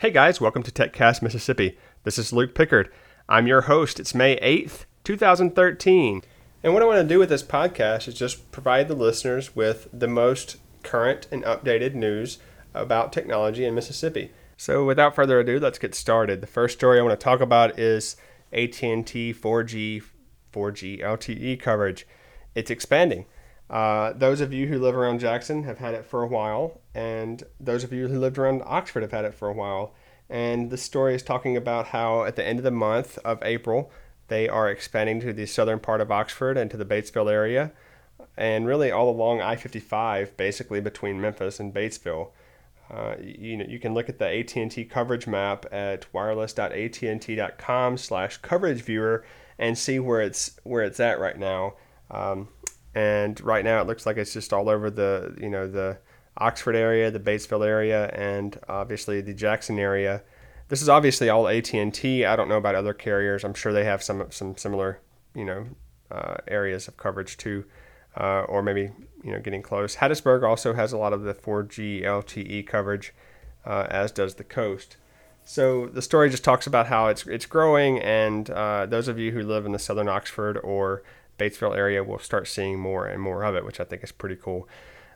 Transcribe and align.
Hey 0.00 0.12
guys, 0.12 0.40
welcome 0.40 0.62
to 0.62 0.70
TechCast 0.70 1.22
Mississippi. 1.22 1.76
This 2.04 2.18
is 2.18 2.32
Luke 2.32 2.54
Pickard. 2.54 2.88
I'm 3.28 3.48
your 3.48 3.62
host. 3.62 3.98
It's 3.98 4.14
May 4.14 4.36
8th, 4.36 4.84
2013. 5.02 6.22
And 6.62 6.72
what 6.72 6.84
I 6.84 6.86
want 6.86 7.02
to 7.02 7.14
do 7.14 7.18
with 7.18 7.30
this 7.30 7.42
podcast 7.42 8.06
is 8.06 8.14
just 8.14 8.52
provide 8.52 8.86
the 8.86 8.94
listeners 8.94 9.56
with 9.56 9.88
the 9.92 10.06
most 10.06 10.58
current 10.84 11.26
and 11.32 11.42
updated 11.42 11.94
news 11.94 12.38
about 12.74 13.12
technology 13.12 13.64
in 13.64 13.74
Mississippi. 13.74 14.30
So 14.56 14.84
without 14.84 15.16
further 15.16 15.40
ado, 15.40 15.58
let's 15.58 15.80
get 15.80 15.96
started. 15.96 16.42
The 16.42 16.46
first 16.46 16.78
story 16.78 17.00
I 17.00 17.02
want 17.02 17.18
to 17.18 17.24
talk 17.24 17.40
about 17.40 17.76
is 17.76 18.14
AT&T 18.52 19.34
4G 19.34 20.04
4G 20.52 21.02
LTE 21.02 21.58
coverage. 21.58 22.06
It's 22.54 22.70
expanding. 22.70 23.26
Uh, 23.70 24.12
those 24.14 24.40
of 24.40 24.52
you 24.52 24.66
who 24.66 24.78
live 24.78 24.96
around 24.96 25.20
Jackson 25.20 25.64
have 25.64 25.78
had 25.78 25.94
it 25.94 26.04
for 26.04 26.22
a 26.22 26.26
while, 26.26 26.80
and 26.94 27.42
those 27.60 27.84
of 27.84 27.92
you 27.92 28.08
who 28.08 28.18
lived 28.18 28.38
around 28.38 28.62
Oxford 28.64 29.02
have 29.02 29.12
had 29.12 29.24
it 29.24 29.34
for 29.34 29.48
a 29.48 29.52
while. 29.52 29.94
And 30.30 30.70
the 30.70 30.76
story 30.76 31.14
is 31.14 31.22
talking 31.22 31.56
about 31.56 31.88
how 31.88 32.24
at 32.24 32.36
the 32.36 32.46
end 32.46 32.58
of 32.58 32.64
the 32.64 32.70
month 32.70 33.18
of 33.24 33.42
April, 33.42 33.90
they 34.28 34.48
are 34.48 34.70
expanding 34.70 35.20
to 35.20 35.32
the 35.32 35.46
southern 35.46 35.80
part 35.80 36.00
of 36.00 36.10
Oxford 36.10 36.56
and 36.56 36.70
to 36.70 36.76
the 36.76 36.84
Batesville 36.84 37.30
area, 37.30 37.72
and 38.36 38.66
really 38.66 38.90
all 38.90 39.10
along 39.10 39.40
I-55, 39.40 40.36
basically 40.36 40.80
between 40.80 41.20
Memphis 41.20 41.60
and 41.60 41.74
Batesville. 41.74 42.30
Uh, 42.90 43.16
you 43.20 43.56
know, 43.56 43.66
you 43.68 43.78
can 43.78 43.92
look 43.92 44.08
at 44.08 44.18
the 44.18 44.26
AT&T 44.26 44.84
coverage 44.86 45.26
map 45.26 45.66
at 45.70 46.06
wireless.att.com 46.14 47.98
slash 47.98 48.38
coverage 48.38 48.80
viewer 48.80 49.24
and 49.58 49.76
see 49.76 49.98
where 49.98 50.22
it's 50.22 50.58
where 50.64 50.82
it's 50.82 51.00
at 51.00 51.18
right 51.18 51.38
now. 51.38 51.74
Um, 52.10 52.48
and 52.94 53.40
right 53.40 53.64
now 53.64 53.80
it 53.80 53.86
looks 53.86 54.06
like 54.06 54.16
it's 54.16 54.32
just 54.32 54.52
all 54.52 54.68
over 54.68 54.90
the 54.90 55.36
you 55.40 55.48
know 55.48 55.66
the 55.68 55.98
Oxford 56.38 56.76
area, 56.76 57.10
the 57.10 57.20
Batesville 57.20 57.66
area, 57.66 58.08
and 58.10 58.58
obviously 58.68 59.20
the 59.20 59.34
Jackson 59.34 59.78
area. 59.78 60.22
This 60.68 60.82
is 60.82 60.88
obviously 60.88 61.28
all 61.28 61.48
AT&T. 61.48 62.24
I 62.24 62.36
don't 62.36 62.48
know 62.48 62.58
about 62.58 62.74
other 62.74 62.94
carriers. 62.94 63.42
I'm 63.42 63.54
sure 63.54 63.72
they 63.72 63.84
have 63.84 64.02
some 64.02 64.26
some 64.30 64.56
similar 64.56 65.00
you 65.34 65.44
know 65.44 65.66
uh, 66.10 66.36
areas 66.46 66.88
of 66.88 66.96
coverage 66.96 67.36
too, 67.36 67.64
uh, 68.16 68.42
or 68.42 68.62
maybe 68.62 68.90
you 69.22 69.32
know 69.32 69.40
getting 69.40 69.62
close. 69.62 69.96
Hattiesburg 69.96 70.42
also 70.42 70.74
has 70.74 70.92
a 70.92 70.98
lot 70.98 71.12
of 71.12 71.22
the 71.22 71.34
4G 71.34 72.02
LTE 72.02 72.66
coverage, 72.66 73.14
uh, 73.64 73.86
as 73.90 74.12
does 74.12 74.36
the 74.36 74.44
coast. 74.44 74.96
So 75.44 75.86
the 75.86 76.02
story 76.02 76.28
just 76.28 76.44
talks 76.44 76.66
about 76.66 76.88
how 76.88 77.08
it's 77.08 77.26
it's 77.26 77.46
growing, 77.46 77.98
and 78.00 78.50
uh, 78.50 78.86
those 78.86 79.08
of 79.08 79.18
you 79.18 79.32
who 79.32 79.42
live 79.42 79.66
in 79.66 79.72
the 79.72 79.78
southern 79.78 80.08
Oxford 80.08 80.58
or 80.58 81.02
Batesville 81.38 81.76
area 81.76 82.02
we'll 82.02 82.18
start 82.18 82.48
seeing 82.48 82.78
more 82.78 83.06
and 83.06 83.22
more 83.22 83.44
of 83.44 83.54
it, 83.54 83.64
which 83.64 83.80
I 83.80 83.84
think 83.84 84.02
is 84.02 84.12
pretty 84.12 84.36
cool. 84.36 84.68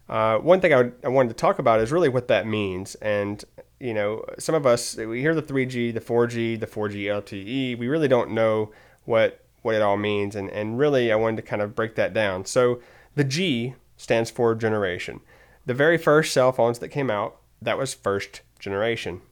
Uh, 0.09 0.39
one 0.39 0.61
thing 0.61 0.75
I, 0.75 0.91
I, 1.05 1.09
wanted 1.09 1.29
to 1.31 1.35
talk 1.35 1.59
about 1.59 1.81
is 1.81 1.93
really 1.93 2.09
what 2.09 2.29
that 2.29 2.47
means. 2.47 2.97
And, 2.97 3.43
you 3.79 3.95
know, 3.95 4.25
some 4.39 4.55
of 4.55 4.67
us, 4.67 4.97
we 4.97 5.21
hear 5.21 5.35
the 5.35 5.43
3G, 5.43 5.95
the 5.95 6.01
4G, 6.01 6.59
the 6.59 6.67
4G 6.67 7.05
LTE. 7.05 7.79
We 7.79 7.89
really 7.89 8.09
don't 8.09 8.33
know 8.33 8.73
what, 9.05 9.45
what 9.63 9.75
it 9.75 9.83
all 9.83 9.97
means. 9.97 10.35
And, 10.35 10.51
and 10.51 10.79
really, 10.79 11.13
I 11.13 11.17
wanted 11.17 11.37
to 11.37 11.43
kind 11.43 11.63
of 11.63 11.75
break 11.75 11.95
that 11.95 12.13
down. 12.13 12.45
So 12.45 12.81
the 13.15 13.25
G 13.25 13.75
stands 13.97 14.31
for 14.31 14.55
generation. 14.55 15.21
The 15.67 15.75
very 15.75 15.97
first 15.97 16.33
cell 16.33 16.53
phones 16.53 16.81
that 16.81 16.89
came 16.89 17.11
out, 17.11 17.37
that 17.63 17.79
was 17.79 17.95
first 17.95 18.41
generation. 18.59 19.23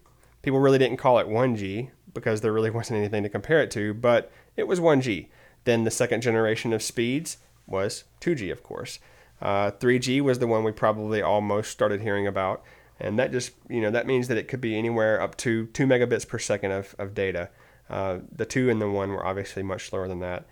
People 0.43 0.61
really 0.61 0.79
didn't 0.79 0.99
call 0.99 1.19
it 1.19 1.27
1G 1.27 1.91
because 2.15 2.41
there 2.41 2.53
really 2.53 2.71
wasn't 2.71 2.99
anything 2.99 3.25
to 3.25 3.29
compare 3.29 3.61
it 3.61 3.71
to, 3.73 3.93
but 3.93 4.33
it 4.57 4.69
was 4.69 4.81
1G. 4.81 5.27
Then 5.65 5.85
the 5.85 5.91
second 5.91 6.23
generation 6.23 6.73
of 6.73 6.83
speeds 6.83 7.39
was 7.67 8.05
2G, 8.21 8.51
of 8.51 8.63
course. 8.63 8.99
Uh, 9.41 9.71
3G 9.71 10.21
was 10.21 10.39
the 10.39 10.47
one 10.47 10.65
we 10.65 10.73
probably 10.73 11.23
almost 11.23 11.71
started 11.71 12.03
hearing 12.03 12.27
about, 12.27 12.63
and 12.99 13.19
that 13.19 13.33
just 13.33 13.53
you 13.69 13.81
know 13.81 13.91
that 13.91 14.07
means 14.07 14.29
that 14.29 14.37
it 14.37 14.49
could 14.49 14.61
be 14.61 14.77
anywhere 14.77 15.21
up 15.21 15.37
to 15.39 15.67
two 15.67 15.87
megabits 15.87 16.29
per 16.29 16.39
second 16.39 16.73
of, 16.73 16.95
of 16.99 17.15
data. 17.15 17.49
Uh, 17.89 18.19
the 18.31 18.45
two 18.45 18.69
and 18.69 18.81
the 18.81 18.91
one 18.91 19.11
were 19.11 19.25
obviously 19.25 19.63
much 19.63 19.89
slower 19.89 20.07
than 20.07 20.21
that. 20.21 20.47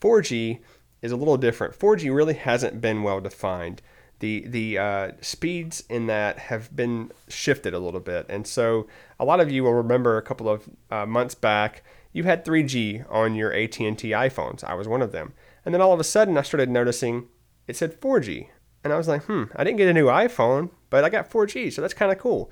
4G 0.00 0.58
is 1.02 1.12
a 1.12 1.16
little 1.16 1.36
different. 1.36 1.78
4G 1.78 2.14
really 2.14 2.34
hasn't 2.34 2.80
been 2.80 3.02
well 3.02 3.20
defined. 3.20 3.82
The 4.20 4.46
the 4.46 4.78
uh, 4.78 5.12
speeds 5.20 5.84
in 5.90 6.06
that 6.06 6.38
have 6.38 6.74
been 6.74 7.12
shifted 7.28 7.74
a 7.74 7.78
little 7.78 8.00
bit, 8.00 8.26
and 8.28 8.46
so 8.46 8.86
a 9.18 9.24
lot 9.24 9.40
of 9.40 9.50
you 9.50 9.64
will 9.64 9.74
remember 9.74 10.16
a 10.16 10.22
couple 10.22 10.48
of 10.48 10.68
uh, 10.90 11.04
months 11.04 11.34
back 11.34 11.82
you 12.12 12.24
had 12.24 12.44
3G 12.44 13.04
on 13.10 13.34
your 13.34 13.52
AT&T 13.52 14.10
iPhones. 14.10 14.64
I 14.64 14.74
was 14.74 14.88
one 14.88 15.02
of 15.02 15.12
them. 15.12 15.32
And 15.64 15.74
then 15.74 15.80
all 15.80 15.92
of 15.92 16.00
a 16.00 16.04
sudden 16.04 16.36
I 16.36 16.42
started 16.42 16.68
noticing 16.68 17.28
it 17.66 17.76
said 17.76 18.00
4G. 18.00 18.48
And 18.82 18.92
I 18.92 18.96
was 18.96 19.08
like, 19.08 19.24
"Hmm, 19.24 19.44
I 19.54 19.62
didn't 19.62 19.76
get 19.76 19.88
a 19.88 19.94
new 19.94 20.06
iPhone, 20.06 20.70
but 20.88 21.04
I 21.04 21.10
got 21.10 21.30
4G, 21.30 21.70
so 21.70 21.82
that's 21.82 21.94
kind 21.94 22.10
of 22.10 22.18
cool." 22.18 22.50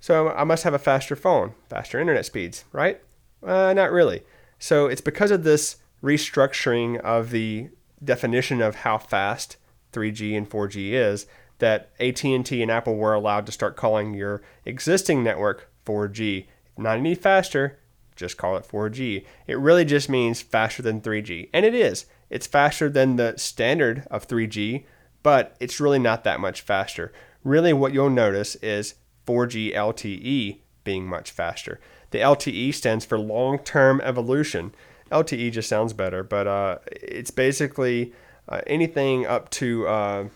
So 0.00 0.30
I 0.30 0.44
must 0.44 0.64
have 0.64 0.74
a 0.74 0.78
faster 0.78 1.16
phone, 1.16 1.54
faster 1.68 1.98
internet 2.00 2.24
speeds, 2.24 2.64
right? 2.72 3.00
Uh, 3.42 3.72
not 3.72 3.90
really. 3.90 4.22
So 4.58 4.86
it's 4.86 5.00
because 5.00 5.30
of 5.30 5.44
this 5.44 5.76
restructuring 6.02 7.00
of 7.00 7.30
the 7.30 7.70
definition 8.02 8.62
of 8.62 8.76
how 8.76 8.98
fast 8.98 9.56
3G 9.92 10.36
and 10.36 10.48
4G 10.48 10.92
is 10.92 11.26
that 11.58 11.90
AT&T 11.98 12.62
and 12.62 12.70
Apple 12.70 12.96
were 12.96 13.14
allowed 13.14 13.46
to 13.46 13.52
start 13.52 13.76
calling 13.76 14.14
your 14.14 14.42
existing 14.64 15.24
network 15.24 15.70
4G. 15.84 16.46
Not 16.76 16.98
any 16.98 17.14
faster, 17.14 17.78
just 18.16 18.36
call 18.36 18.56
it 18.56 18.66
4G. 18.66 19.24
It 19.46 19.58
really 19.58 19.84
just 19.84 20.08
means 20.08 20.40
faster 20.40 20.82
than 20.82 21.00
3G. 21.00 21.50
And 21.52 21.64
it 21.64 21.74
is. 21.74 22.06
It's 22.30 22.46
faster 22.46 22.88
than 22.88 23.16
the 23.16 23.34
standard 23.36 24.06
of 24.10 24.26
3G, 24.26 24.84
but 25.22 25.56
it's 25.60 25.80
really 25.80 25.98
not 25.98 26.24
that 26.24 26.40
much 26.40 26.60
faster. 26.62 27.12
Really, 27.44 27.72
what 27.72 27.92
you'll 27.92 28.10
notice 28.10 28.56
is 28.56 28.94
4G 29.26 29.74
LTE 29.74 30.58
being 30.82 31.06
much 31.06 31.30
faster. 31.30 31.78
The 32.10 32.18
LTE 32.18 32.74
stands 32.74 33.04
for 33.04 33.18
long 33.18 33.58
term 33.58 34.00
evolution. 34.00 34.74
LTE 35.10 35.52
just 35.52 35.68
sounds 35.68 35.92
better, 35.92 36.24
but 36.24 36.46
uh, 36.46 36.78
it's 36.90 37.30
basically 37.30 38.12
uh, 38.48 38.62
anything 38.66 39.26
up 39.26 39.50
to, 39.50 39.86
uh, 39.86 40.28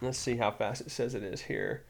let's 0.00 0.18
see 0.18 0.36
how 0.36 0.50
fast 0.50 0.80
it 0.80 0.90
says 0.90 1.14
it 1.14 1.22
is 1.22 1.42
here. 1.42 1.84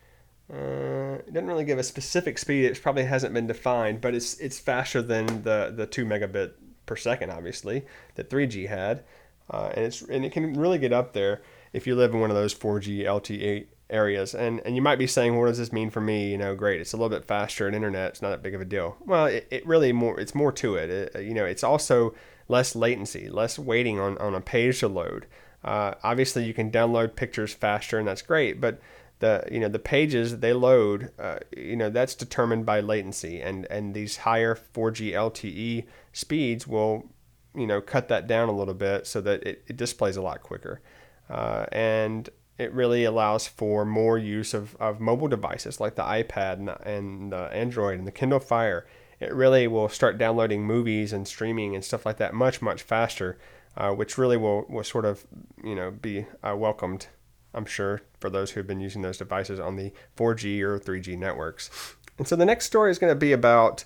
Uh, 0.53 1.19
it 1.27 1.33
doesn't 1.33 1.49
really 1.49 1.65
give 1.65 1.79
a 1.79 1.83
specific 1.83 2.39
speed. 2.39 2.65
It 2.65 2.83
probably 2.83 3.05
hasn't 3.05 3.35
been 3.35 3.47
defined, 3.47 4.01
but 4.01 4.15
it's 4.15 4.39
it's 4.41 4.59
faster 4.59 5.01
than 5.01 5.43
the 5.43 5.73
the 5.75 5.87
two 5.87 6.05
megabit 6.05 6.53
per 6.87 6.97
second, 6.97 7.31
obviously, 7.31 7.87
that 8.17 8.29
3G 8.29 8.69
had, 8.69 9.05
uh, 9.51 9.71
and 9.75 9.85
it's 9.87 10.03
and 10.03 10.25
it 10.25 10.33
can 10.33 10.55
really 10.55 10.79
get 10.79 10.93
up 10.93 11.13
there 11.13 11.41
if 11.73 11.87
you 11.87 11.95
live 11.95 12.13
in 12.13 12.21
one 12.21 12.31
of 12.31 12.37
those 12.37 12.55
4G 12.55 13.05
LTE 13.05 13.67
areas. 13.91 14.35
And 14.35 14.61
and 14.65 14.75
you 14.75 14.83
might 14.83 14.99
be 14.99 15.07
saying, 15.07 15.39
what 15.39 15.47
does 15.47 15.59
this 15.59 15.73
mean 15.73 15.91
for 15.91 16.01
me? 16.01 16.31
You 16.33 16.39
know, 16.39 16.57
great, 16.57 16.81
it's 16.81 16.93
a 16.93 16.97
little 16.97 17.17
bit 17.17 17.25
faster 17.27 17.69
in 17.69 17.75
internet. 17.75 18.11
It's 18.11 18.23
not 18.23 18.31
that 18.31 18.43
big 18.43 18.55
of 18.55 18.61
a 18.61 18.65
deal. 18.65 18.97
Well, 19.07 19.27
it, 19.27 19.47
it 19.51 19.67
really 19.67 19.93
more 19.93 20.19
it's 20.19 20.35
more 20.35 20.51
to 20.53 20.75
it. 20.75 20.91
it. 20.91 21.25
You 21.25 21.35
know, 21.35 21.45
it's 21.45 21.63
also 21.63 22.13
less 22.49 22.75
latency, 22.75 23.29
less 23.29 23.57
waiting 23.57 24.01
on 24.01 24.19
on 24.19 24.35
a 24.35 24.41
page 24.41 24.81
to 24.81 24.89
load. 24.89 25.27
Uh, 25.63 25.95
obviously, 26.03 26.45
you 26.45 26.55
can 26.55 26.71
download 26.71 27.15
pictures 27.15 27.53
faster, 27.53 27.99
and 27.99 28.09
that's 28.09 28.23
great, 28.23 28.61
but 28.61 28.81
the 29.21 29.47
you 29.51 29.61
know 29.61 29.69
the 29.69 29.79
pages 29.79 30.39
they 30.39 30.53
load 30.53 31.13
uh, 31.19 31.39
you 31.57 31.77
know 31.77 31.89
that's 31.89 32.15
determined 32.15 32.67
by 32.67 32.81
latency 32.81 33.41
and 33.41 33.67
and 33.71 33.95
these 33.95 34.19
higher 34.19 34.55
4G 34.55 35.13
LTE 35.13 35.85
speeds 36.13 36.67
will 36.67 37.09
you 37.55 37.67
know 37.67 37.81
cut 37.81 38.09
that 38.09 38.27
down 38.27 38.49
a 38.49 38.53
little 38.53 38.75
bit 38.75 39.07
so 39.07 39.21
that 39.21 39.43
it, 39.45 39.63
it 39.67 39.77
displays 39.77 40.17
a 40.17 40.23
lot 40.23 40.43
quicker. 40.43 40.81
Uh, 41.29 41.65
and 41.71 42.29
it 42.59 42.73
really 42.75 43.05
allows 43.05 43.47
for 43.47 43.85
more 43.85 44.19
use 44.19 44.53
of, 44.53 44.77
of 44.81 45.01
mobile 45.01 45.29
devices 45.29 45.81
like 45.81 45.95
the 45.95 46.03
iPad 46.03 46.55
and, 46.55 46.69
and 46.85 47.33
the 47.33 47.45
Android 47.55 47.99
and 47.99 48.07
the 48.07 48.13
Kindle 48.13 48.41
Fire. 48.41 48.85
It 49.21 49.33
really 49.33 49.69
will 49.69 49.89
start 49.89 50.19
downloading 50.19 50.65
movies 50.65 51.13
and 51.13 51.27
streaming 51.27 51.75
and 51.75 51.85
stuff 51.85 52.05
like 52.05 52.17
that 52.17 52.35
much 52.35 52.61
much 52.61 52.83
faster 52.83 53.39
uh, 53.77 53.93
which 53.93 54.19
really 54.19 54.37
will, 54.37 54.67
will 54.69 54.85
sort 54.85 55.05
of 55.05 55.27
you 55.63 55.75
know 55.75 55.91
be 55.91 56.27
uh, 56.43 56.55
welcomed 56.57 57.07
I'm 57.53 57.65
sure, 57.65 58.03
for 58.19 58.31
those 58.31 58.53
who 58.53 58.61
have 58.61 58.67
been 58.67 58.81
using 58.81 59.03
those 59.03 59.19
devices 59.19 59.59
on 59.59 59.77
the 59.77 59.93
4G 60.17 60.61
or 60.63 60.79
3G 60.79 61.19
networks. 61.19 61.71
And 62.19 62.29
so 62.29 62.37
the 62.37 62.45
next 62.45 62.67
story 62.67 62.91
is 62.91 62.99
going 62.99 63.11
to 63.11 63.19
be 63.19 63.33
about 63.33 63.85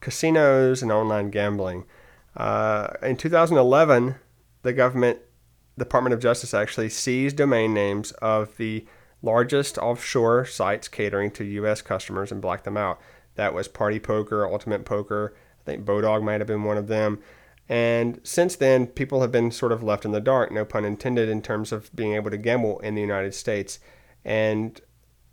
casinos 0.00 0.82
and 0.82 0.90
online 0.90 1.30
gambling. 1.30 1.84
Uh, 2.36 2.88
in 3.02 3.16
2011, 3.16 4.16
the 4.62 4.72
government, 4.72 5.18
Department 5.78 6.14
of 6.14 6.20
Justice, 6.20 6.54
actually 6.54 6.88
seized 6.88 7.36
domain 7.36 7.72
names 7.72 8.12
of 8.12 8.56
the 8.56 8.86
largest 9.22 9.78
offshore 9.78 10.44
sites 10.44 10.88
catering 10.88 11.30
to 11.32 11.44
U.S. 11.44 11.82
customers 11.82 12.32
and 12.32 12.42
blacked 12.42 12.64
them 12.64 12.76
out. 12.76 13.00
That 13.36 13.54
was 13.54 13.68
Party 13.68 13.98
Poker, 13.98 14.46
Ultimate 14.46 14.84
Poker. 14.84 15.34
I 15.60 15.64
think 15.64 15.84
Bodog 15.84 16.22
might 16.22 16.40
have 16.40 16.46
been 16.46 16.64
one 16.64 16.76
of 16.76 16.88
them. 16.88 17.20
And 17.68 18.20
since 18.22 18.56
then, 18.56 18.86
people 18.86 19.22
have 19.22 19.32
been 19.32 19.50
sort 19.50 19.72
of 19.72 19.82
left 19.82 20.04
in 20.04 20.12
the 20.12 20.20
dark, 20.20 20.52
no 20.52 20.64
pun 20.64 20.84
intended, 20.84 21.28
in 21.28 21.40
terms 21.40 21.72
of 21.72 21.94
being 21.96 22.14
able 22.14 22.30
to 22.30 22.36
gamble 22.36 22.78
in 22.80 22.94
the 22.94 23.00
United 23.00 23.34
States. 23.34 23.78
And 24.24 24.80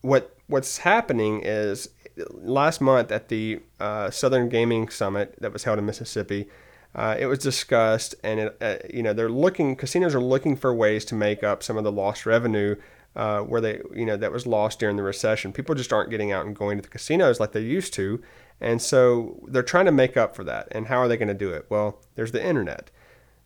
what 0.02 0.36
what's 0.48 0.80
happening 0.80 1.42
is 1.44 1.90
last 2.30 2.82
month 2.82 3.12
at 3.12 3.30
the 3.30 3.60
uh, 3.80 4.10
Southern 4.10 4.50
Gaming 4.50 4.90
Summit 4.90 5.36
that 5.42 5.54
was 5.54 5.64
held 5.66 5.80
in 5.80 5.86
Mississippi, 5.86 6.48
uh, 6.96 7.16
it 7.20 7.26
was 7.26 7.40
discussed, 7.40 8.16
and 8.24 8.40
it, 8.40 8.58
uh, 8.62 8.78
you 8.94 9.04
know 9.04 9.14
they're 9.14 9.30
looking 9.30 9.76
casinos 9.76 10.16
are 10.16 10.22
looking 10.22 10.56
for 10.56 10.74
ways 10.74 11.04
to 11.06 11.16
make 11.16 11.44
up 11.44 11.64
some 11.64 11.78
of 11.78 11.84
the 11.84 11.92
lost 11.92 12.26
revenue 12.26 12.76
uh, 13.16 13.42
where 13.42 13.62
they, 13.62 13.82
you 13.94 14.06
know, 14.06 14.18
that 14.18 14.32
was 14.32 14.48
lost 14.48 14.80
during 14.80 14.96
the 14.96 15.04
recession. 15.04 15.52
People 15.52 15.76
just 15.76 15.92
aren't 15.92 16.10
getting 16.10 16.32
out 16.32 16.46
and 16.46 16.56
going 16.56 16.78
to 16.78 16.82
the 16.82 16.88
casinos 16.88 17.40
like 17.40 17.52
they 17.52 17.62
used 17.62 17.94
to. 17.94 18.22
And 18.62 18.82
so 18.82 19.40
they're 19.48 19.64
trying 19.64 19.86
to 19.86 19.92
make 19.92 20.16
up 20.16 20.36
for 20.36 20.44
that. 20.44 20.68
And 20.72 20.88
how 20.88 20.98
are 20.98 21.08
they 21.08 21.18
going 21.18 21.28
to 21.28 21.34
do 21.34 21.50
it? 21.52 21.66
Well, 21.70 22.00
there's 22.16 22.32
the 22.32 22.46
internet. 22.46 22.92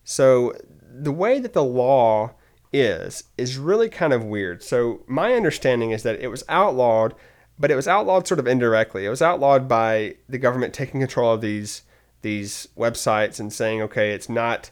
So 0.04 0.52
the 0.80 1.12
way 1.12 1.40
that 1.40 1.52
the 1.52 1.64
law 1.64 2.32
is, 2.72 3.24
is 3.38 3.56
really 3.58 3.88
kind 3.88 4.12
of 4.12 4.24
weird. 4.24 4.62
So 4.62 5.02
my 5.06 5.32
understanding 5.32 5.90
is 5.90 6.02
that 6.02 6.20
it 6.20 6.28
was 6.28 6.44
outlawed, 6.48 7.14
but 7.58 7.70
it 7.70 7.76
was 7.76 7.88
outlawed 7.88 8.28
sort 8.28 8.38
of 8.38 8.46
indirectly. 8.46 9.06
It 9.06 9.10
was 9.10 9.22
outlawed 9.22 9.66
by 9.66 10.16
the 10.28 10.38
government 10.38 10.74
taking 10.74 11.00
control 11.00 11.32
of 11.32 11.40
these 11.40 11.82
these 12.22 12.66
websites 12.76 13.38
and 13.38 13.52
saying, 13.52 13.80
okay, 13.82 14.10
it's 14.10 14.28
not 14.28 14.70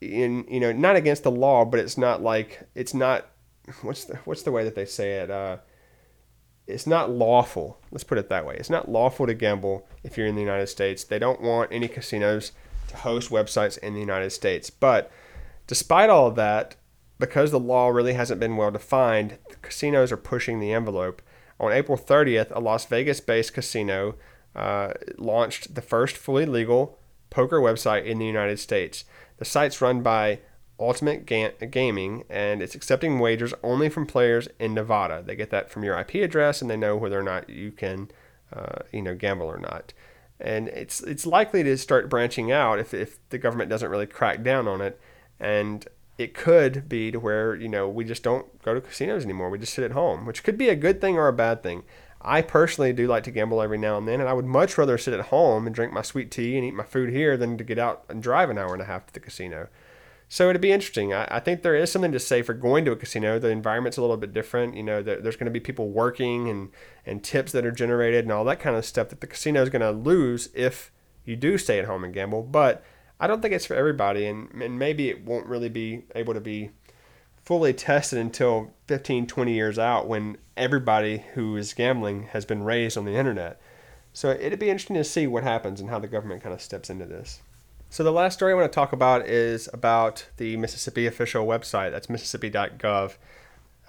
in 0.00 0.44
you 0.48 0.60
know 0.60 0.72
not 0.72 0.96
against 0.96 1.22
the 1.22 1.30
law, 1.30 1.64
but 1.64 1.80
it's 1.80 1.96
not 1.96 2.22
like 2.22 2.68
it's 2.74 2.94
not 2.94 3.26
what's 3.82 4.04
the 4.04 4.16
what's 4.24 4.42
the 4.42 4.52
way 4.52 4.64
that 4.64 4.74
they 4.74 4.84
say 4.84 5.14
it? 5.20 5.30
Uh, 5.30 5.58
it's 6.66 6.86
not 6.86 7.10
lawful. 7.10 7.78
Let's 7.90 8.04
put 8.04 8.18
it 8.18 8.28
that 8.28 8.46
way. 8.46 8.56
It's 8.56 8.70
not 8.70 8.90
lawful 8.90 9.26
to 9.26 9.34
gamble 9.34 9.86
if 10.02 10.16
you're 10.16 10.26
in 10.26 10.34
the 10.34 10.40
United 10.40 10.68
States. 10.68 11.04
They 11.04 11.18
don't 11.18 11.40
want 11.40 11.72
any 11.72 11.88
casinos 11.88 12.52
to 12.88 12.96
host 12.98 13.30
websites 13.30 13.78
in 13.78 13.94
the 13.94 14.00
United 14.00 14.30
States. 14.30 14.70
But 14.70 15.10
despite 15.66 16.10
all 16.10 16.28
of 16.28 16.36
that, 16.36 16.76
because 17.18 17.50
the 17.50 17.60
law 17.60 17.88
really 17.88 18.14
hasn't 18.14 18.40
been 18.40 18.56
well 18.56 18.70
defined, 18.70 19.38
casinos 19.60 20.12
are 20.12 20.16
pushing 20.16 20.60
the 20.60 20.72
envelope. 20.72 21.22
On 21.60 21.72
April 21.72 21.98
30th, 21.98 22.50
a 22.54 22.60
Las 22.60 22.84
Vegas 22.86 23.20
based 23.20 23.54
casino 23.54 24.16
uh, 24.54 24.92
launched 25.18 25.74
the 25.74 25.82
first 25.82 26.16
fully 26.16 26.46
legal 26.46 26.98
poker 27.30 27.60
website 27.60 28.04
in 28.04 28.18
the 28.18 28.26
United 28.26 28.58
States. 28.58 29.04
The 29.38 29.44
site's 29.44 29.80
run 29.80 30.02
by 30.02 30.40
Ultimate 30.78 31.26
Ga- 31.26 31.54
Gaming, 31.70 32.24
and 32.28 32.62
it's 32.62 32.74
accepting 32.74 33.18
wagers 33.18 33.54
only 33.62 33.88
from 33.88 34.06
players 34.06 34.48
in 34.58 34.74
Nevada. 34.74 35.22
They 35.24 35.36
get 35.36 35.50
that 35.50 35.70
from 35.70 35.84
your 35.84 35.98
IP 35.98 36.16
address, 36.16 36.60
and 36.60 36.70
they 36.70 36.76
know 36.76 36.96
whether 36.96 37.18
or 37.18 37.22
not 37.22 37.48
you 37.48 37.70
can, 37.70 38.10
uh, 38.52 38.80
you 38.92 39.02
know, 39.02 39.14
gamble 39.14 39.46
or 39.46 39.58
not. 39.58 39.92
And 40.40 40.68
it's 40.68 41.00
it's 41.00 41.24
likely 41.24 41.62
to 41.62 41.76
start 41.78 42.10
branching 42.10 42.50
out 42.50 42.80
if, 42.80 42.92
if 42.92 43.18
the 43.28 43.38
government 43.38 43.70
doesn't 43.70 43.90
really 43.90 44.06
crack 44.06 44.42
down 44.42 44.66
on 44.66 44.80
it. 44.80 45.00
And 45.38 45.86
it 46.18 46.34
could 46.34 46.88
be 46.88 47.10
to 47.10 47.20
where 47.20 47.54
you 47.54 47.68
know 47.68 47.88
we 47.88 48.04
just 48.04 48.22
don't 48.22 48.62
go 48.62 48.74
to 48.74 48.80
casinos 48.80 49.24
anymore. 49.24 49.50
We 49.50 49.58
just 49.58 49.74
sit 49.74 49.84
at 49.84 49.92
home, 49.92 50.26
which 50.26 50.42
could 50.42 50.58
be 50.58 50.68
a 50.68 50.76
good 50.76 51.00
thing 51.00 51.16
or 51.16 51.28
a 51.28 51.32
bad 51.32 51.62
thing. 51.62 51.84
I 52.20 52.40
personally 52.42 52.92
do 52.92 53.08
like 53.08 53.24
to 53.24 53.30
gamble 53.32 53.60
every 53.60 53.78
now 53.78 53.98
and 53.98 54.06
then, 54.06 54.20
and 54.20 54.28
I 54.28 54.32
would 54.32 54.44
much 54.44 54.78
rather 54.78 54.96
sit 54.96 55.14
at 55.14 55.26
home 55.26 55.66
and 55.66 55.74
drink 55.74 55.92
my 55.92 56.02
sweet 56.02 56.30
tea 56.30 56.56
and 56.56 56.64
eat 56.64 56.74
my 56.74 56.84
food 56.84 57.10
here 57.10 57.36
than 57.36 57.58
to 57.58 57.64
get 57.64 57.78
out 57.78 58.04
and 58.08 58.22
drive 58.22 58.48
an 58.48 58.58
hour 58.58 58.72
and 58.72 58.82
a 58.82 58.86
half 58.86 59.06
to 59.08 59.12
the 59.12 59.20
casino. 59.20 59.68
So 60.32 60.48
it'd 60.48 60.62
be 60.62 60.72
interesting. 60.72 61.12
I, 61.12 61.28
I, 61.30 61.40
think 61.40 61.60
there 61.60 61.74
is 61.74 61.92
something 61.92 62.10
to 62.12 62.18
say 62.18 62.40
for 62.40 62.54
going 62.54 62.86
to 62.86 62.92
a 62.92 62.96
casino. 62.96 63.38
The 63.38 63.48
environment's 63.48 63.98
a 63.98 64.00
little 64.00 64.16
bit 64.16 64.32
different. 64.32 64.74
You 64.74 64.82
know, 64.82 65.02
there's 65.02 65.36
going 65.36 65.44
to 65.44 65.50
be 65.50 65.60
people 65.60 65.90
working 65.90 66.48
and, 66.48 66.70
and 67.04 67.22
tips 67.22 67.52
that 67.52 67.66
are 67.66 67.70
generated 67.70 68.24
and 68.24 68.32
all 68.32 68.42
that 68.44 68.58
kind 68.58 68.74
of 68.74 68.86
stuff 68.86 69.10
that 69.10 69.20
the 69.20 69.26
casino 69.26 69.60
is 69.60 69.68
going 69.68 69.82
to 69.82 69.90
lose 69.90 70.48
if 70.54 70.90
you 71.26 71.36
do 71.36 71.58
stay 71.58 71.78
at 71.78 71.84
home 71.84 72.02
and 72.02 72.14
gamble. 72.14 72.44
But 72.44 72.82
I 73.20 73.26
don't 73.26 73.42
think 73.42 73.52
it's 73.52 73.66
for 73.66 73.74
everybody, 73.74 74.24
and, 74.24 74.50
and 74.52 74.78
maybe 74.78 75.10
it 75.10 75.22
won't 75.22 75.44
really 75.44 75.68
be 75.68 76.04
able 76.14 76.32
to 76.32 76.40
be 76.40 76.70
fully 77.44 77.74
tested 77.74 78.18
until 78.18 78.72
15, 78.86 79.26
20 79.26 79.52
years 79.52 79.78
out 79.78 80.08
when 80.08 80.38
everybody 80.56 81.24
who 81.34 81.58
is 81.58 81.74
gambling 81.74 82.28
has 82.28 82.46
been 82.46 82.62
raised 82.62 82.96
on 82.96 83.04
the 83.04 83.16
internet. 83.16 83.60
So 84.14 84.30
it'd 84.30 84.58
be 84.58 84.70
interesting 84.70 84.96
to 84.96 85.04
see 85.04 85.26
what 85.26 85.42
happens 85.42 85.78
and 85.78 85.90
how 85.90 85.98
the 85.98 86.08
government 86.08 86.42
kind 86.42 86.54
of 86.54 86.62
steps 86.62 86.88
into 86.88 87.04
this. 87.04 87.42
So 87.92 88.02
the 88.02 88.10
last 88.10 88.32
story 88.32 88.52
I 88.52 88.56
want 88.56 88.72
to 88.72 88.74
talk 88.74 88.94
about 88.94 89.28
is 89.28 89.68
about 89.70 90.26
the 90.38 90.56
Mississippi 90.56 91.06
official 91.06 91.44
website. 91.44 91.90
That's 91.90 92.08
mississippi.gov. 92.08 93.16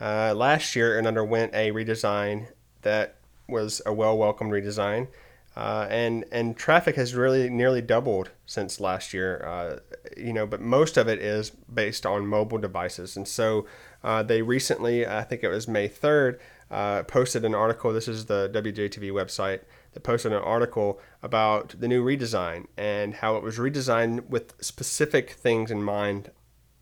Uh, 0.01 0.33
last 0.35 0.75
year, 0.75 0.99
it 0.99 1.07
underwent 1.07 1.55
a 1.55 1.71
redesign 1.71 2.47
that 2.81 3.15
was 3.47 3.81
a 3.85 3.93
well 3.93 4.17
welcomed 4.17 4.51
redesign. 4.51 5.07
Uh, 5.55 5.87
and 5.89 6.25
and 6.33 6.57
traffic 6.57 6.97
has 6.97 7.15
really 7.15 7.49
nearly 7.49 7.81
doubled 7.81 8.31
since 8.45 8.81
last 8.81 9.13
year. 9.13 9.41
Uh, 9.47 9.79
you 10.17 10.33
know, 10.33 10.45
but 10.45 10.59
most 10.59 10.97
of 10.97 11.07
it 11.07 11.19
is 11.19 11.51
based 11.51 12.05
on 12.05 12.27
mobile 12.27 12.57
devices. 12.57 13.15
And 13.15 13.25
so 13.25 13.65
uh, 14.03 14.21
they 14.21 14.41
recently, 14.41 15.07
I 15.07 15.23
think 15.23 15.43
it 15.43 15.47
was 15.47 15.65
May 15.65 15.87
third, 15.87 16.41
uh, 16.69 17.03
posted 17.03 17.45
an 17.45 17.55
article. 17.55 17.93
This 17.93 18.09
is 18.09 18.25
the 18.25 18.51
WJTV 18.53 19.13
website 19.13 19.61
that 19.93 20.03
posted 20.03 20.31
an 20.31 20.41
article 20.41 20.99
about 21.21 21.75
the 21.79 21.87
new 21.87 22.03
redesign 22.03 22.65
and 22.77 23.15
how 23.15 23.35
it 23.37 23.43
was 23.43 23.57
redesigned 23.57 24.27
with 24.27 24.53
specific 24.61 25.31
things 25.31 25.71
in 25.71 25.83
mind 25.83 26.31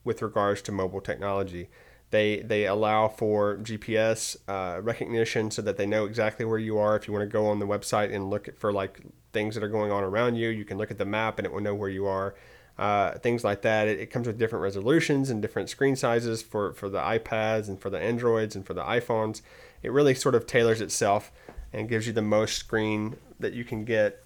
with 0.03 0.21
regards 0.21 0.61
to 0.63 0.71
mobile 0.71 1.01
technology. 1.01 1.69
They, 2.09 2.39
they 2.39 2.65
allow 2.65 3.07
for 3.07 3.57
GPS 3.57 4.35
uh, 4.47 4.81
recognition 4.81 5.49
so 5.51 5.61
that 5.61 5.77
they 5.77 5.85
know 5.85 6.05
exactly 6.05 6.45
where 6.45 6.59
you 6.59 6.77
are. 6.77 6.95
If 6.95 7.07
you 7.07 7.13
want 7.13 7.23
to 7.23 7.31
go 7.31 7.47
on 7.47 7.59
the 7.59 7.67
website 7.67 8.13
and 8.13 8.29
look 8.29 8.57
for 8.59 8.73
like 8.73 9.01
things 9.31 9.55
that 9.55 9.63
are 9.63 9.69
going 9.69 9.91
on 9.91 10.03
around 10.03 10.35
you, 10.35 10.49
you 10.49 10.65
can 10.65 10.77
look 10.77 10.91
at 10.91 10.97
the 10.97 11.05
map 11.05 11.39
and 11.39 11.45
it 11.45 11.53
will 11.53 11.61
know 11.61 11.75
where 11.75 11.89
you 11.89 12.07
are. 12.07 12.35
Uh, 12.77 13.17
things 13.19 13.43
like 13.43 13.61
that. 13.61 13.87
It, 13.87 13.99
it, 13.99 14.07
comes 14.07 14.25
with 14.27 14.39
different 14.39 14.63
resolutions 14.63 15.29
and 15.29 15.41
different 15.41 15.69
screen 15.69 15.95
sizes 15.95 16.41
for, 16.41 16.73
for 16.73 16.89
the 16.89 16.99
iPads 16.99 17.67
and 17.67 17.79
for 17.79 17.89
the 17.89 17.99
Androids 17.99 18.55
and 18.55 18.65
for 18.65 18.73
the 18.73 18.83
iPhones. 18.83 19.41
It 19.83 19.91
really 19.91 20.15
sort 20.15 20.35
of 20.35 20.47
tailors 20.47 20.81
itself 20.81 21.31
and 21.73 21.89
gives 21.89 22.07
you 22.07 22.13
the 22.13 22.21
most 22.21 22.57
screen 22.57 23.17
that 23.39 23.53
you 23.53 23.63
can 23.63 23.85
get 23.85 24.23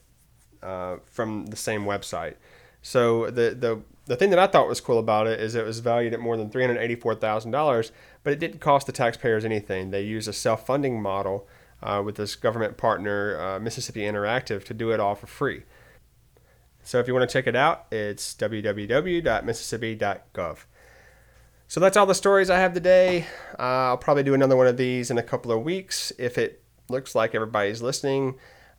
uh, 0.63 0.97
from 1.05 1.45
the 1.47 1.55
same 1.55 1.85
website. 1.85 2.35
So 2.81 3.31
the 3.31 3.55
the 3.55 3.81
the 4.05 4.15
thing 4.15 4.29
that 4.29 4.39
I 4.39 4.47
thought 4.47 4.67
was 4.67 4.79
cool 4.79 4.99
about 4.99 5.27
it 5.27 5.39
is 5.39 5.55
it 5.55 5.65
was 5.65 5.79
valued 5.79 6.13
at 6.13 6.19
more 6.19 6.37
than 6.37 6.49
three 6.49 6.63
hundred 6.63 6.79
eighty 6.79 6.95
four 6.95 7.15
thousand 7.15 7.51
dollars, 7.51 7.91
but 8.23 8.31
it 8.33 8.39
didn't 8.39 8.59
cost 8.59 8.85
the 8.85 8.93
taxpayers 8.93 9.45
anything. 9.45 9.91
They 9.91 10.03
use 10.03 10.27
a 10.27 10.33
self 10.33 10.65
funding 10.65 11.01
model 11.01 11.47
uh, 11.81 12.01
with 12.05 12.15
this 12.15 12.35
government 12.35 12.77
partner, 12.77 13.39
uh, 13.39 13.59
Mississippi 13.59 14.01
Interactive, 14.01 14.63
to 14.65 14.73
do 14.73 14.91
it 14.91 14.99
all 14.99 15.15
for 15.15 15.27
free. 15.27 15.63
So 16.83 16.99
if 16.99 17.07
you 17.07 17.15
want 17.15 17.27
to 17.27 17.33
check 17.33 17.47
it 17.47 17.55
out, 17.55 17.87
it's 17.91 18.35
www.mississippi.gov. 18.35 20.57
So 21.67 21.79
that's 21.79 21.97
all 21.97 22.05
the 22.05 22.13
stories 22.13 22.51
I 22.51 22.59
have 22.59 22.75
today. 22.75 23.25
Uh, 23.57 23.89
I'll 23.89 23.97
probably 23.97 24.21
do 24.21 24.35
another 24.35 24.55
one 24.55 24.67
of 24.67 24.77
these 24.77 25.09
in 25.09 25.17
a 25.17 25.23
couple 25.23 25.51
of 25.51 25.63
weeks 25.63 26.13
if 26.19 26.37
it 26.37 26.61
looks 26.89 27.15
like 27.15 27.35
everybody's 27.35 27.81
listening. 27.81 28.35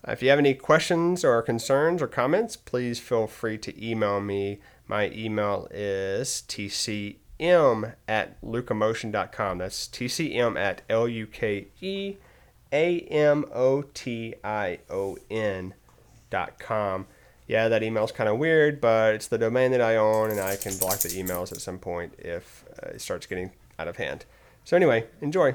Uh, 0.06 0.12
if 0.12 0.22
you 0.22 0.30
have 0.30 0.38
any 0.38 0.54
questions 0.54 1.24
or 1.24 1.40
concerns 1.42 2.02
or 2.02 2.06
comments, 2.06 2.56
please 2.56 2.98
feel 2.98 3.26
free 3.26 3.58
to 3.58 3.84
email 3.84 4.20
me. 4.20 4.58
My 4.88 5.10
email 5.10 5.68
is 5.70 6.44
tcm 6.46 7.94
at 8.06 8.40
lukeamotion.com. 8.42 9.58
That's 9.58 9.88
tcm 9.88 10.58
at 10.58 10.82
L 10.88 11.08
U 11.08 11.26
K 11.26 11.66
E 11.80 12.16
A 12.72 13.00
M 13.00 13.44
O 13.52 13.82
T 13.82 14.34
I 14.44 14.78
O 14.88 15.18
N 15.30 15.74
dot 16.30 16.58
com. 16.58 17.06
Yeah, 17.48 17.68
that 17.68 17.82
email 17.82 18.04
is 18.04 18.12
kind 18.12 18.28
of 18.28 18.38
weird, 18.38 18.80
but 18.80 19.14
it's 19.14 19.28
the 19.28 19.38
domain 19.38 19.70
that 19.70 19.80
I 19.80 19.96
own, 19.96 20.30
and 20.30 20.40
I 20.40 20.56
can 20.56 20.76
block 20.78 20.98
the 20.98 21.08
emails 21.10 21.52
at 21.52 21.60
some 21.60 21.78
point 21.78 22.12
if 22.18 22.64
uh, 22.82 22.90
it 22.90 23.00
starts 23.00 23.26
getting 23.26 23.52
out 23.78 23.86
of 23.86 23.96
hand. 23.98 24.24
So, 24.64 24.76
anyway, 24.76 25.06
enjoy. 25.20 25.54